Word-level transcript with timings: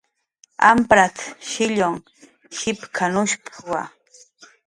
"Amprat"" 0.69 1.17
shillkun 1.49 1.95
jipk""anushp""wa" 2.57 3.81